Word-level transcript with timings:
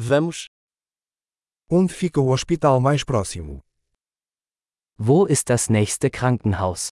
Vamos. 0.00 0.46
Onde 1.68 1.92
fica 1.92 2.20
o 2.20 2.30
hospital 2.30 2.80
mais 2.80 3.02
próximo? 3.02 3.64
Wo 4.96 5.26
ist 5.26 5.48
das 5.48 5.68
nächste 5.68 6.08
Krankenhaus? 6.08 6.90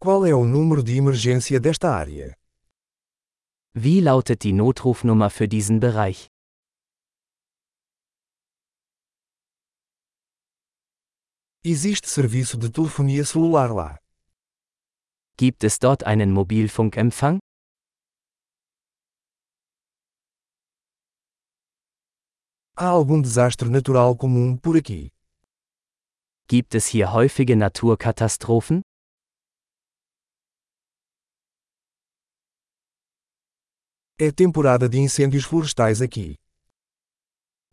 Qual 0.00 0.26
é 0.26 0.34
o 0.34 0.44
número 0.44 0.82
de 0.82 0.96
emergência 0.96 1.60
desta 1.60 1.90
área? 1.94 2.36
Wie 3.72 4.00
lautet 4.00 4.42
die 4.42 4.52
Notrufnummer 4.52 5.30
für 5.30 5.46
diesen 5.46 5.78
Bereich? 5.78 6.26
Existe 11.62 12.08
serviço 12.08 12.58
de 12.58 12.68
telefonia 12.68 13.24
celular 13.24 13.72
lá. 13.72 14.00
Gibt 15.36 15.62
es 15.62 15.78
dort 15.78 16.02
einen 16.02 16.32
Mobilfunkempfang? 16.32 17.38
Há 22.82 22.86
algum 22.86 23.20
desastre 23.20 23.68
natural 23.68 24.16
comum 24.16 24.56
por 24.56 24.74
aqui? 24.74 25.12
Gibt 26.48 26.74
es 26.74 26.86
hier 26.86 27.12
häufige 27.12 27.54
Naturkatastrophen? 27.54 28.80
É 34.18 34.32
temporada 34.32 34.88
de 34.88 34.96
incêndios 34.96 35.44
florestais 35.44 36.00
aqui. 36.00 36.36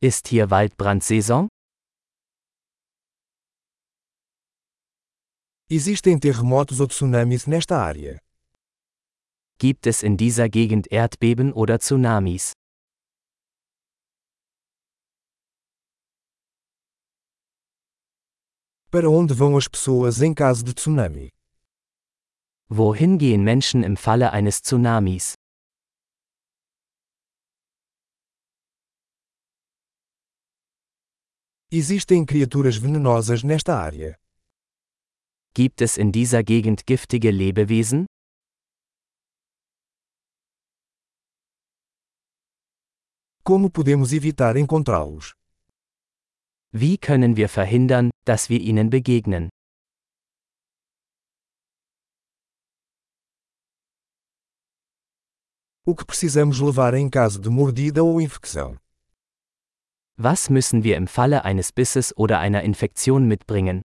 Ist 0.02 0.28
hier 0.28 0.50
Waldbrandsaison? 0.50 1.48
Existem 5.70 6.20
terremotos 6.20 6.82
ou 6.82 6.88
tsunamis 6.90 7.48
nesta 7.48 7.78
área. 7.78 8.20
Gibt 9.58 9.88
es 9.88 10.04
in 10.04 10.18
dieser 10.18 10.50
Gegend 10.50 10.92
Erdbeben 10.92 11.54
oder 11.54 11.80
Tsunamis? 11.80 12.52
Para 18.90 19.10
onde 19.10 19.34
vão 19.34 19.58
as 19.58 19.68
pessoas 19.68 20.22
em 20.22 20.34
caso 20.34 20.64
de 20.64 20.74
tsunami? 20.74 21.30
Wohin 22.70 23.18
gehen 23.18 23.44
Menschen 23.44 23.84
im 23.84 23.98
Falle 23.98 24.30
eines 24.32 24.62
Tsunamis? 24.62 25.34
Existem 31.70 32.26
criaturas 32.26 32.78
venenosas 32.78 33.44
nesta 33.44 33.76
área. 33.78 34.18
Gibt 35.54 35.82
es 35.82 35.98
in 35.98 36.14
dieser 36.14 36.42
Gegend 36.44 36.86
giftige 36.86 37.30
Lebewesen? 37.30 38.06
Como 43.44 43.70
podemos 43.70 44.14
evitar 44.14 44.56
encontrá-los? 44.56 45.34
Wie 46.72 46.98
können 46.98 47.36
wir 47.36 47.50
verhindern, 47.50 48.12
dass 48.28 48.50
wir 48.50 48.60
ihnen 48.60 48.90
begegnen? 48.90 49.50
O 55.86 55.96
que 55.96 56.06
precisamos 56.06 56.60
levar 56.60 56.94
em 56.94 57.10
caso 57.10 57.40
de 57.40 57.50
mordida 57.50 58.04
ou 58.04 58.20
infecção? 58.20 58.78
Was 60.18 60.50
müssen 60.50 60.84
wir 60.84 60.98
im 60.98 61.08
Falle 61.08 61.46
eines 61.46 61.72
Bisses 61.72 62.12
oder 62.18 62.40
einer 62.40 62.64
Infektion 62.64 63.26
mitbringen? 63.28 63.82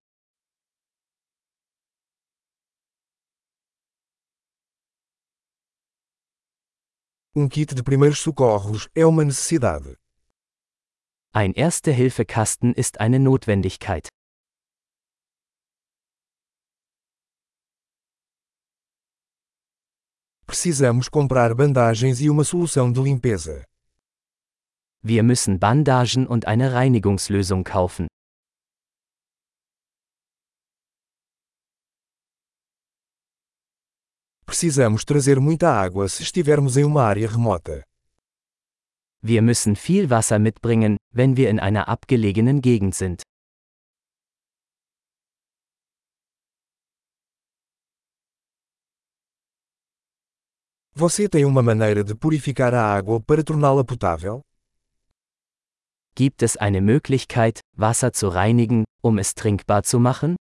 Um 7.35 7.47
kit 7.49 7.73
de 7.73 7.81
primeiros 7.81 8.19
socorros 8.19 8.89
é 8.93 9.05
uma 9.05 9.23
necessidade. 9.23 9.97
Ein 11.31 11.53
Erste-Hilfe-Kasten 11.53 12.73
ist 12.73 12.99
eine 12.99 13.19
Notwendigkeit. 13.19 14.09
Precisamos 20.53 21.09
comprar 21.09 21.51
bandagens 21.55 22.21
e 22.21 22.29
uma 22.29 22.43
solução 22.43 22.91
de 22.91 23.01
limpeza. 23.01 23.65
Wir 25.03 25.23
müssen 25.23 25.57
Bandagen 25.57 26.27
und 26.27 26.45
eine 26.45 26.71
Reinigungslösung 26.71 27.63
kaufen. 27.63 28.05
Precisamos 34.45 35.03
trazer 35.03 35.39
muita 35.39 35.71
água 35.71 36.07
se 36.07 36.21
estivermos 36.21 36.77
em 36.77 36.85
uma 36.85 37.01
área 37.01 37.27
remota. 37.27 37.81
Wir 39.23 39.41
müssen 39.41 39.75
viel 39.75 40.11
Wasser 40.11 40.37
mitbringen, 40.37 40.97
wenn 41.11 41.35
wir 41.35 41.49
in 41.49 41.59
einer 41.59 41.87
abgelegenen 41.87 42.61
Gegend 42.61 42.93
sind. 42.93 43.23
Você 50.95 51.27
tem 51.27 51.43
uma 51.43 51.63
maneira 51.63 52.03
de 52.03 52.13
purificar 52.13 52.71
a 52.75 52.83
água 52.85 53.19
para 53.19 53.43
torná-la 53.43 53.83
potável? 53.83 54.41
Gibt 56.15 56.43
es 56.43 56.55
eine 56.55 56.81
Möglichkeit, 56.81 57.61
Wasser 57.75 58.13
zu 58.13 58.29
reinigen, 58.29 58.83
um 59.01 59.17
es 59.17 59.33
trinkbar 59.33 59.81
zu 59.81 59.99
machen? 59.99 60.35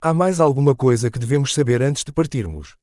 Há 0.00 0.14
mais 0.14 0.38
alguma 0.40 0.76
coisa 0.76 1.10
que 1.10 1.18
devemos 1.18 1.52
saber 1.52 1.82
antes 1.82 2.04
de 2.04 2.12
partirmos? 2.12 2.76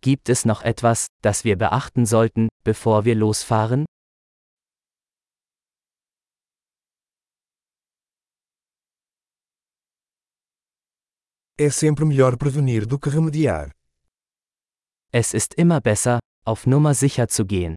Gibt 0.00 0.30
es 0.30 0.46
noch 0.46 0.62
etwas, 0.62 1.08
das 1.20 1.44
wir 1.44 1.58
beachten 1.58 2.06
sollten, 2.06 2.48
bevor 2.64 3.04
wir 3.04 3.16
losfahren? 3.16 3.84
É 11.64 11.70
sempre 11.70 12.04
melhor 12.04 12.36
prevenir 12.36 12.86
do 12.86 12.98
que 12.98 13.08
remediar. 13.08 13.70
Es 15.12 15.32
ist 15.32 15.54
immer 15.54 15.80
besser, 15.80 16.18
auf 16.44 16.66
Nummer 16.66 16.92
sicher 16.92 17.28
zu 17.28 17.46
gehen. 17.46 17.76